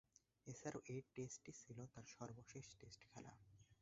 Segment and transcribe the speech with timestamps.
[0.47, 3.31] এছাড়াও, এ টেস্টটি ছিল তার সর্বশেষ টেস্ট খেলা।